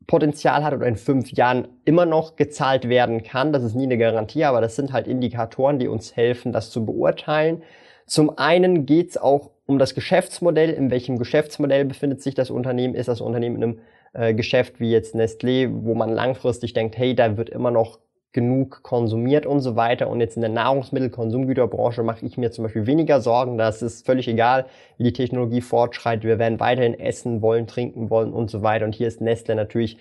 Potenzial 0.07 0.63
hat 0.63 0.73
oder 0.73 0.87
in 0.87 0.95
fünf 0.95 1.31
Jahren 1.31 1.67
immer 1.85 2.05
noch 2.05 2.37
gezahlt 2.37 2.87
werden 2.87 3.23
kann. 3.23 3.51
Das 3.51 3.63
ist 3.63 3.75
nie 3.75 3.83
eine 3.83 3.97
Garantie, 3.97 4.45
aber 4.45 4.61
das 4.61 4.75
sind 4.75 4.93
halt 4.93 5.07
Indikatoren, 5.07 5.79
die 5.79 5.87
uns 5.87 6.15
helfen, 6.15 6.53
das 6.53 6.71
zu 6.71 6.85
beurteilen. 6.85 7.61
Zum 8.05 8.37
einen 8.37 8.85
geht 8.85 9.09
es 9.09 9.17
auch 9.17 9.51
um 9.65 9.79
das 9.79 9.93
Geschäftsmodell. 9.93 10.69
In 10.69 10.89
welchem 10.91 11.17
Geschäftsmodell 11.17 11.83
befindet 11.83 12.21
sich 12.21 12.35
das 12.35 12.49
Unternehmen? 12.49 12.95
Ist 12.95 13.09
das 13.09 13.19
Unternehmen 13.19 13.57
in 13.57 13.63
einem 13.63 13.79
äh, 14.13 14.33
Geschäft 14.33 14.79
wie 14.79 14.91
jetzt 14.91 15.13
Nestlé, 15.13 15.69
wo 15.69 15.93
man 15.93 16.09
langfristig 16.09 16.73
denkt, 16.73 16.97
hey, 16.97 17.13
da 17.13 17.35
wird 17.35 17.49
immer 17.49 17.71
noch 17.71 17.99
genug 18.33 18.83
konsumiert 18.83 19.45
und 19.45 19.61
so 19.61 19.75
weiter. 19.75 20.09
Und 20.09 20.19
jetzt 20.19 20.35
in 20.35 20.41
der 20.41 20.51
Nahrungsmittel-Konsumgüterbranche 20.51 22.03
mache 22.03 22.25
ich 22.25 22.37
mir 22.37 22.51
zum 22.51 22.63
Beispiel 22.63 22.85
weniger 22.85 23.21
Sorgen. 23.21 23.57
Das 23.57 23.81
ist 23.81 24.05
völlig 24.05 24.27
egal, 24.27 24.65
wie 24.97 25.05
die 25.05 25.13
Technologie 25.13 25.61
fortschreitet. 25.61 26.23
Wir 26.23 26.37
werden 26.37 26.59
weiterhin 26.59 26.99
essen 26.99 27.41
wollen, 27.41 27.67
trinken 27.67 28.09
wollen 28.09 28.33
und 28.33 28.51
so 28.51 28.61
weiter. 28.61 28.85
Und 28.85 28.93
hier 28.93 29.07
ist 29.07 29.21
Nestle 29.21 29.55
natürlich 29.55 29.97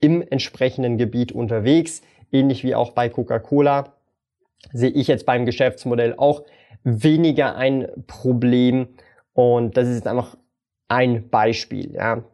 im 0.00 0.22
entsprechenden 0.22 0.96
Gebiet 0.98 1.32
unterwegs. 1.32 2.02
Ähnlich 2.32 2.64
wie 2.64 2.74
auch 2.74 2.92
bei 2.92 3.08
Coca-Cola 3.08 3.92
sehe 4.72 4.90
ich 4.90 5.08
jetzt 5.08 5.26
beim 5.26 5.44
Geschäftsmodell 5.44 6.14
auch 6.16 6.44
weniger 6.84 7.56
ein 7.56 7.88
Problem. 8.06 8.88
Und 9.34 9.76
das 9.76 9.88
ist 9.88 9.96
jetzt 9.96 10.06
einfach 10.06 10.36
ein 10.88 11.28
Beispiel, 11.28 11.92
ja, 11.94 12.24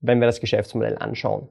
wenn 0.00 0.20
wir 0.20 0.26
das 0.26 0.40
Geschäftsmodell 0.40 0.96
anschauen. 0.98 1.48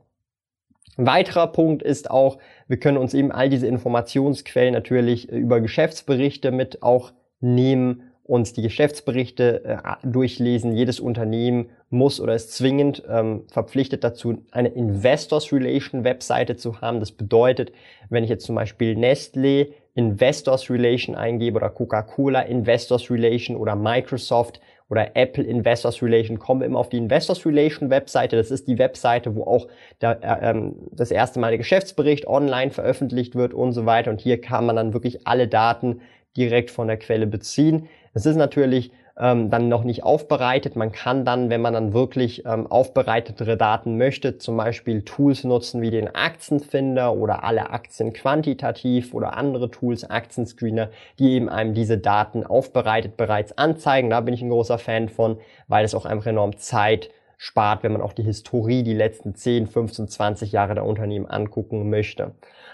Ein 0.97 1.05
weiterer 1.07 1.47
Punkt 1.47 1.83
ist 1.83 2.09
auch, 2.09 2.37
wir 2.67 2.77
können 2.77 2.97
uns 2.97 3.13
eben 3.13 3.31
all 3.31 3.49
diese 3.49 3.67
Informationsquellen 3.67 4.73
natürlich 4.73 5.31
äh, 5.31 5.37
über 5.37 5.59
Geschäftsberichte 5.59 6.51
mit 6.51 6.83
auch 6.83 7.11
nehmen, 7.41 8.03
uns 8.23 8.53
die 8.53 8.63
Geschäftsberichte 8.63 9.63
äh, 9.65 10.07
durchlesen. 10.07 10.75
Jedes 10.75 10.99
Unternehmen 10.99 11.69
muss 11.89 12.19
oder 12.19 12.33
ist 12.33 12.53
zwingend 12.53 13.03
ähm, 13.07 13.43
verpflichtet 13.51 14.03
dazu, 14.03 14.43
eine 14.51 14.69
Investors 14.69 15.51
Relation 15.51 16.03
Webseite 16.03 16.55
zu 16.55 16.81
haben. 16.81 16.99
Das 16.99 17.11
bedeutet, 17.11 17.71
wenn 18.09 18.23
ich 18.23 18.29
jetzt 18.29 18.45
zum 18.45 18.55
Beispiel 18.55 18.95
Nestle 18.95 19.67
Investors 19.93 20.69
Relation 20.69 21.15
eingebe 21.15 21.57
oder 21.57 21.69
Coca-Cola 21.69 22.41
Investors 22.41 23.11
Relation 23.11 23.55
oder 23.55 23.75
Microsoft 23.75 24.59
oder 24.89 25.15
Apple 25.15 25.43
Investors 25.43 26.01
Relation, 26.01 26.37
kommen 26.37 26.61
wir 26.61 26.67
immer 26.67 26.79
auf 26.79 26.89
die 26.89 26.97
Investors 26.97 27.45
Relation 27.45 27.89
Webseite. 27.89 28.35
Das 28.35 28.51
ist 28.51 28.67
die 28.67 28.77
Webseite, 28.77 29.35
wo 29.35 29.43
auch 29.43 29.67
der, 30.01 30.23
äh, 30.23 30.51
ähm, 30.51 30.75
das 30.91 31.11
erste 31.11 31.39
Mal 31.39 31.49
der 31.49 31.57
Geschäftsbericht 31.57 32.27
online 32.27 32.71
veröffentlicht 32.71 33.35
wird 33.35 33.53
und 33.53 33.71
so 33.71 33.85
weiter. 33.85 34.11
Und 34.11 34.21
hier 34.21 34.39
kann 34.39 34.65
man 34.65 34.75
dann 34.75 34.93
wirklich 34.93 35.25
alle 35.25 35.47
Daten 35.47 36.01
direkt 36.37 36.69
von 36.69 36.87
der 36.87 36.97
Quelle 36.97 37.27
beziehen. 37.27 37.87
Es 38.13 38.25
ist 38.25 38.35
natürlich 38.35 38.91
ähm, 39.17 39.49
dann 39.49 39.69
noch 39.69 39.83
nicht 39.83 40.03
aufbereitet. 40.03 40.75
Man 40.75 40.91
kann 40.91 41.25
dann, 41.25 41.49
wenn 41.49 41.61
man 41.61 41.73
dann 41.73 41.93
wirklich 41.93 42.45
ähm, 42.45 42.67
aufbereitetere 42.67 43.57
Daten 43.57 43.97
möchte, 43.97 44.37
zum 44.37 44.57
Beispiel 44.57 45.03
Tools 45.03 45.43
nutzen 45.43 45.81
wie 45.81 45.91
den 45.91 46.13
Aktienfinder 46.13 47.13
oder 47.15 47.43
alle 47.43 47.69
Aktien 47.69 48.13
quantitativ 48.13 49.13
oder 49.13 49.37
andere 49.37 49.71
Tools, 49.71 50.09
Aktienscreener, 50.09 50.89
die 51.19 51.31
eben 51.31 51.49
einem 51.49 51.73
diese 51.73 51.97
Daten 51.97 52.45
aufbereitet 52.45 53.15
bereits 53.17 53.57
anzeigen. 53.57 54.09
Da 54.09 54.21
bin 54.21 54.33
ich 54.33 54.41
ein 54.41 54.49
großer 54.49 54.77
Fan 54.77 55.09
von, 55.09 55.37
weil 55.67 55.85
es 55.85 55.95
auch 55.95 56.05
einfach 56.05 56.27
enorm 56.27 56.57
Zeit 56.57 57.09
spart, 57.37 57.83
wenn 57.83 57.91
man 57.91 58.01
auch 58.01 58.13
die 58.13 58.23
Historie, 58.23 58.83
die 58.83 58.93
letzten 58.93 59.35
10, 59.35 59.67
15, 59.67 60.07
20 60.07 60.51
Jahre 60.51 60.75
der 60.75 60.85
Unternehmen 60.85 61.25
angucken 61.25 61.89
möchte. 61.89 62.31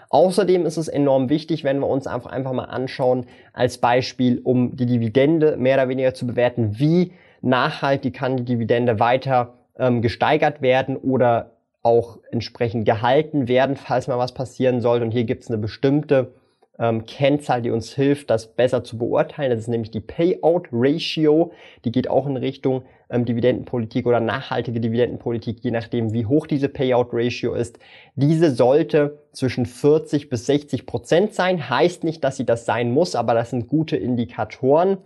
Außerdem 0.10 0.66
ist 0.66 0.78
es 0.78 0.88
enorm 0.88 1.30
wichtig, 1.30 1.64
wenn 1.64 1.80
wir 1.80 1.88
uns 1.88 2.06
einfach, 2.06 2.32
einfach 2.32 2.52
mal 2.52 2.66
anschauen, 2.66 3.26
als 3.54 3.78
Beispiel, 3.78 4.42
um 4.44 4.76
die 4.76 4.86
Dividende 4.86 5.56
mehr 5.58 5.76
oder 5.76 5.90
weniger 5.90 6.14
zu 6.14 6.28
bewerten, 6.28 6.80
wie 6.80 7.14
nachhaltig 7.42 8.14
kann 8.14 8.38
die 8.38 8.46
Dividende 8.46 9.00
weiter 9.00 9.54
ähm, 9.78 10.02
gesteigert 10.02 10.62
werden 10.62 10.98
oder 10.98 11.52
auch 11.84 12.20
entsprechend 12.30 12.86
gehalten 12.86 13.48
werden, 13.48 13.76
falls 13.76 14.08
mal 14.08 14.18
was 14.18 14.34
passieren 14.34 14.82
sollte. 14.82 15.06
Und 15.06 15.12
hier 15.12 15.24
gibt 15.24 15.44
es 15.44 15.50
eine 15.50 15.58
bestimmte 15.58 16.34
ähm, 16.80 17.06
Kennzahl, 17.06 17.62
die 17.62 17.70
uns 17.70 17.94
hilft, 17.94 18.30
das 18.30 18.48
besser 18.48 18.84
zu 18.84 18.98
beurteilen. 18.98 19.52
Das 19.52 19.60
ist 19.60 19.68
nämlich 19.68 19.92
die 19.92 20.00
Payout 20.00 20.64
Ratio. 20.72 21.52
Die 21.86 21.92
geht 21.92 22.10
auch 22.10 22.28
in 22.28 22.38
Richtung 22.38 22.84
ähm, 23.10 23.26
Dividendenpolitik 23.26 24.06
oder 24.06 24.20
nachhaltige 24.20 24.80
Dividendenpolitik, 24.80 25.60
je 25.62 25.72
nachdem, 25.72 26.14
wie 26.14 26.26
hoch 26.26 26.48
diese 26.48 26.70
Payout 26.70 27.10
Ratio 27.12 27.54
ist. 27.54 27.78
Diese 28.16 28.52
sollte 28.52 29.20
zwischen 29.32 29.66
40 29.66 30.30
bis 30.30 30.46
60 30.46 30.86
Prozent 30.86 31.34
sein. 31.34 31.70
Heißt 31.70 32.04
nicht, 32.04 32.24
dass 32.24 32.38
sie 32.38 32.46
das 32.46 32.66
sein 32.66 32.92
muss, 32.92 33.16
aber 33.16 33.34
das 33.34 33.52
sind 33.52 33.68
gute 33.68 33.98
Indikatoren. 33.98 34.98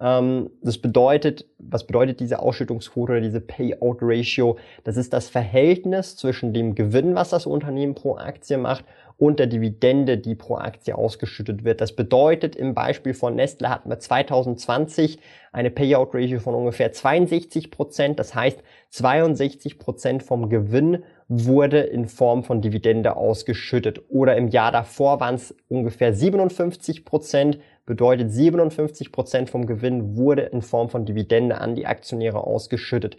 Ähm, 0.00 0.50
das 0.62 0.78
bedeutet, 0.78 1.46
was 1.58 1.86
bedeutet 1.86 2.20
diese 2.20 2.40
Ausschüttungsquote 2.40 3.12
oder 3.12 3.20
diese 3.20 3.40
Payout 3.40 3.98
Ratio? 4.00 4.58
Das 4.82 4.96
ist 4.96 5.12
das 5.12 5.28
Verhältnis 5.28 6.16
zwischen 6.16 6.52
dem 6.52 6.74
Gewinn, 6.74 7.14
was 7.14 7.30
das 7.30 7.46
Unternehmen 7.46 7.94
pro 7.94 8.16
Aktie 8.16 8.58
macht 8.58 8.84
und 9.16 9.38
der 9.38 9.46
Dividende, 9.46 10.18
die 10.18 10.34
pro 10.34 10.56
Aktie 10.56 10.96
ausgeschüttet 10.96 11.64
wird. 11.64 11.80
Das 11.80 11.94
bedeutet, 11.94 12.56
im 12.56 12.74
Beispiel 12.74 13.14
von 13.14 13.36
Nestle 13.36 13.70
hatten 13.70 13.88
wir 13.88 13.98
2020 13.98 15.20
eine 15.52 15.70
Payout 15.70 16.08
Ratio 16.14 16.40
von 16.40 16.54
ungefähr 16.54 16.92
62 16.92 17.70
Prozent. 17.70 18.18
Das 18.18 18.34
heißt, 18.34 18.60
62 18.90 19.78
Prozent 19.78 20.24
vom 20.24 20.48
Gewinn 20.48 21.04
wurde 21.28 21.80
in 21.80 22.06
Form 22.06 22.42
von 22.42 22.60
Dividende 22.60 23.16
ausgeschüttet. 23.16 24.02
Oder 24.08 24.36
im 24.36 24.48
Jahr 24.48 24.72
davor 24.72 25.20
waren 25.20 25.36
es 25.36 25.54
ungefähr 25.68 26.12
57 26.12 27.04
Prozent. 27.04 27.60
Bedeutet 27.86 28.32
57 28.32 29.12
Prozent 29.12 29.50
vom 29.50 29.66
Gewinn 29.66 30.16
wurde 30.16 30.42
in 30.42 30.62
Form 30.62 30.88
von 30.88 31.04
Dividende 31.04 31.60
an 31.60 31.74
die 31.74 31.86
Aktionäre 31.86 32.44
ausgeschüttet. 32.44 33.16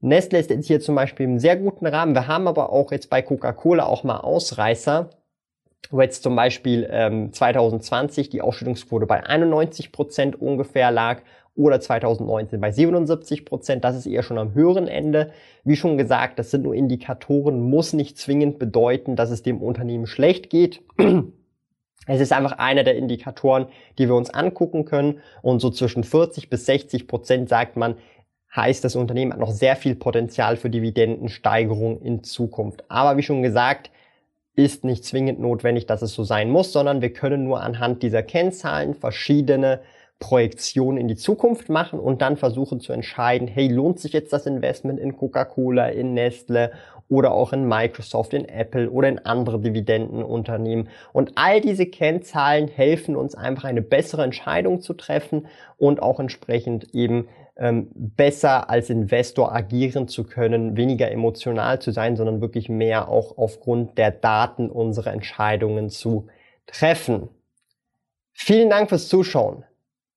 Nestle 0.00 0.38
ist 0.38 0.50
jetzt 0.50 0.66
hier 0.66 0.80
zum 0.80 0.96
Beispiel 0.96 1.24
im 1.24 1.38
sehr 1.38 1.56
guten 1.56 1.86
Rahmen. 1.86 2.14
Wir 2.14 2.26
haben 2.26 2.48
aber 2.48 2.70
auch 2.70 2.90
jetzt 2.90 3.10
bei 3.10 3.22
Coca-Cola 3.22 3.84
auch 3.84 4.02
mal 4.02 4.18
Ausreißer 4.18 5.10
wo 5.90 6.00
jetzt 6.00 6.22
zum 6.22 6.36
Beispiel 6.36 6.88
ähm, 6.90 7.32
2020 7.32 8.30
die 8.30 8.40
Ausschüttungsquote 8.40 9.06
bei 9.06 9.24
91 9.24 9.92
Prozent 9.92 10.40
ungefähr 10.40 10.90
lag 10.90 11.20
oder 11.54 11.80
2019 11.80 12.60
bei 12.60 12.70
77 12.70 13.44
Prozent. 13.44 13.84
Das 13.84 13.96
ist 13.96 14.06
eher 14.06 14.22
schon 14.22 14.38
am 14.38 14.54
höheren 14.54 14.88
Ende. 14.88 15.32
Wie 15.64 15.76
schon 15.76 15.98
gesagt, 15.98 16.38
das 16.38 16.50
sind 16.50 16.62
nur 16.62 16.74
Indikatoren, 16.74 17.60
muss 17.60 17.92
nicht 17.92 18.16
zwingend 18.16 18.58
bedeuten, 18.58 19.16
dass 19.16 19.30
es 19.30 19.42
dem 19.42 19.60
Unternehmen 19.60 20.06
schlecht 20.06 20.48
geht. 20.48 20.82
Es 22.06 22.20
ist 22.20 22.32
einfach 22.32 22.58
einer 22.58 22.84
der 22.84 22.96
Indikatoren, 22.96 23.66
die 23.98 24.08
wir 24.08 24.14
uns 24.14 24.30
angucken 24.30 24.84
können. 24.84 25.20
Und 25.40 25.60
so 25.60 25.70
zwischen 25.70 26.04
40 26.04 26.50
bis 26.50 26.66
60 26.66 27.06
Prozent 27.06 27.48
sagt 27.48 27.76
man, 27.76 27.96
heißt, 28.54 28.84
das 28.84 28.96
Unternehmen 28.96 29.32
hat 29.32 29.40
noch 29.40 29.52
sehr 29.52 29.76
viel 29.76 29.94
Potenzial 29.94 30.56
für 30.56 30.68
Dividendensteigerung 30.68 32.02
in 32.02 32.22
Zukunft. 32.22 32.84
Aber 32.88 33.16
wie 33.16 33.22
schon 33.22 33.42
gesagt, 33.42 33.90
ist 34.54 34.84
nicht 34.84 35.04
zwingend 35.04 35.40
notwendig, 35.40 35.86
dass 35.86 36.02
es 36.02 36.12
so 36.12 36.24
sein 36.24 36.50
muss, 36.50 36.72
sondern 36.72 37.00
wir 37.00 37.12
können 37.12 37.44
nur 37.44 37.62
anhand 37.62 38.02
dieser 38.02 38.22
Kennzahlen 38.22 38.94
verschiedene 38.94 39.80
Projektionen 40.18 40.98
in 40.98 41.08
die 41.08 41.16
Zukunft 41.16 41.68
machen 41.68 41.98
und 41.98 42.22
dann 42.22 42.36
versuchen 42.36 42.78
zu 42.80 42.92
entscheiden, 42.92 43.48
hey, 43.48 43.68
lohnt 43.68 43.98
sich 43.98 44.12
jetzt 44.12 44.32
das 44.32 44.46
Investment 44.46 45.00
in 45.00 45.16
Coca-Cola, 45.16 45.88
in 45.88 46.14
Nestle 46.14 46.72
oder 47.12 47.32
auch 47.32 47.52
in 47.52 47.68
Microsoft, 47.68 48.32
in 48.32 48.48
Apple 48.48 48.90
oder 48.90 49.06
in 49.06 49.18
andere 49.18 49.60
Dividendenunternehmen. 49.60 50.88
Und 51.12 51.32
all 51.34 51.60
diese 51.60 51.84
Kennzahlen 51.84 52.68
helfen 52.68 53.16
uns 53.16 53.34
einfach 53.34 53.64
eine 53.64 53.82
bessere 53.82 54.24
Entscheidung 54.24 54.80
zu 54.80 54.94
treffen 54.94 55.46
und 55.76 56.00
auch 56.00 56.20
entsprechend 56.20 56.94
eben 56.94 57.28
ähm, 57.58 57.90
besser 57.92 58.70
als 58.70 58.88
Investor 58.88 59.54
agieren 59.54 60.08
zu 60.08 60.24
können, 60.24 60.78
weniger 60.78 61.10
emotional 61.10 61.82
zu 61.82 61.90
sein, 61.90 62.16
sondern 62.16 62.40
wirklich 62.40 62.70
mehr 62.70 63.10
auch 63.10 63.36
aufgrund 63.36 63.98
der 63.98 64.10
Daten 64.10 64.70
unsere 64.70 65.10
Entscheidungen 65.10 65.90
zu 65.90 66.28
treffen. 66.66 67.28
Vielen 68.32 68.70
Dank 68.70 68.88
fürs 68.88 69.08
Zuschauen. 69.08 69.64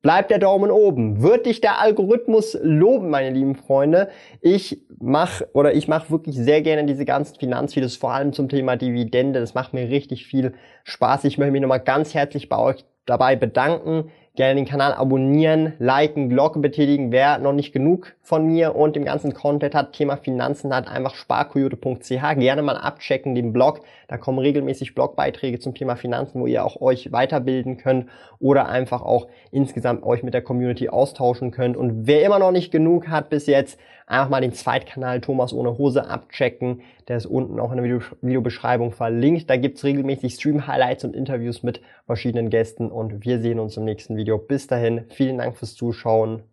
Bleibt 0.05 0.29
der 0.29 0.37
Daumen 0.37 0.69
oben. 0.69 1.23
Wird 1.23 1.47
dich 1.47 1.61
der 1.61 1.81
Algorithmus 1.81 2.55
loben, 2.61 3.09
meine 3.09 3.31
lieben 3.31 3.55
Freunde? 3.55 4.09
Ich 4.39 4.85
mache 4.99 5.49
oder 5.53 5.73
ich 5.73 5.87
mache 5.87 6.11
wirklich 6.11 6.35
sehr 6.35 6.61
gerne 6.61 6.85
diese 6.85 7.05
ganzen 7.05 7.39
Finanzvideos, 7.39 7.95
vor 7.95 8.11
allem 8.11 8.31
zum 8.31 8.47
Thema 8.47 8.75
Dividende. 8.75 9.39
Das 9.39 9.55
macht 9.55 9.73
mir 9.73 9.89
richtig 9.89 10.27
viel 10.27 10.53
Spaß. 10.83 11.23
Ich 11.23 11.39
möchte 11.39 11.53
mich 11.53 11.61
nochmal 11.63 11.79
ganz 11.79 12.13
herzlich 12.13 12.49
bei 12.49 12.59
euch 12.59 12.85
dabei 13.07 13.35
bedanken 13.35 14.11
gerne 14.35 14.55
den 14.55 14.65
Kanal 14.65 14.93
abonnieren, 14.93 15.73
liken, 15.79 16.29
Glocke 16.29 16.59
betätigen. 16.59 17.11
Wer 17.11 17.37
noch 17.39 17.53
nicht 17.53 17.71
genug 17.71 18.15
von 18.21 18.45
mir 18.45 18.75
und 18.75 18.95
dem 18.95 19.05
ganzen 19.05 19.33
Content 19.33 19.73
hat, 19.73 19.93
Thema 19.93 20.17
Finanzen 20.17 20.73
hat, 20.73 20.87
einfach 20.87 21.15
sparkoyote.ch. 21.15 22.09
Gerne 22.09 22.61
mal 22.61 22.77
abchecken 22.77 23.35
den 23.35 23.53
Blog. 23.53 23.81
Da 24.07 24.17
kommen 24.17 24.39
regelmäßig 24.39 24.95
Blogbeiträge 24.95 25.59
zum 25.59 25.73
Thema 25.73 25.95
Finanzen, 25.95 26.41
wo 26.41 26.47
ihr 26.47 26.65
auch 26.65 26.81
euch 26.81 27.11
weiterbilden 27.11 27.77
könnt 27.77 28.07
oder 28.39 28.67
einfach 28.67 29.01
auch 29.01 29.27
insgesamt 29.51 30.03
euch 30.03 30.23
mit 30.23 30.33
der 30.33 30.41
Community 30.41 30.89
austauschen 30.89 31.51
könnt. 31.51 31.77
Und 31.77 32.05
wer 32.07 32.23
immer 32.23 32.39
noch 32.39 32.51
nicht 32.51 32.71
genug 32.71 33.07
hat 33.07 33.29
bis 33.29 33.47
jetzt, 33.47 33.79
einfach 34.07 34.29
mal 34.29 34.41
den 34.41 34.53
Zweitkanal 34.53 35.21
Thomas 35.21 35.53
ohne 35.53 35.77
Hose 35.77 36.07
abchecken. 36.07 36.81
Der 37.07 37.17
ist 37.17 37.25
unten 37.25 37.59
auch 37.59 37.71
in 37.71 37.77
der 37.77 37.85
Video 37.85 38.01
Videobeschreibung 38.21 38.91
verlinkt. 38.91 39.49
Da 39.49 39.57
gibt's 39.57 39.83
regelmäßig 39.83 40.35
Stream-Highlights 40.35 41.03
und 41.03 41.15
Interviews 41.15 41.63
mit 41.63 41.81
verschiedenen 42.05 42.49
Gästen 42.49 42.91
und 42.91 43.25
wir 43.25 43.39
sehen 43.39 43.59
uns 43.59 43.77
im 43.77 43.85
nächsten 43.85 44.15
Video. 44.15 44.37
Bis 44.37 44.67
dahin, 44.67 45.05
vielen 45.09 45.37
Dank 45.37 45.57
fürs 45.57 45.75
Zuschauen. 45.75 46.43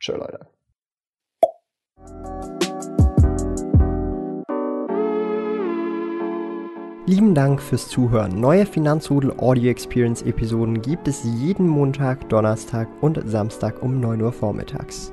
Tschö, 0.00 0.16
Leute. 0.16 0.46
Lieben 7.08 7.36
Dank 7.36 7.62
fürs 7.62 7.88
Zuhören. 7.88 8.40
Neue 8.40 8.66
Finanzrudel 8.66 9.32
Audio 9.38 9.70
Experience 9.70 10.22
Episoden 10.22 10.82
gibt 10.82 11.06
es 11.06 11.22
jeden 11.22 11.68
Montag, 11.68 12.28
Donnerstag 12.28 12.88
und 13.00 13.20
Samstag 13.24 13.80
um 13.80 14.00
9 14.00 14.22
Uhr 14.22 14.32
vormittags. 14.32 15.12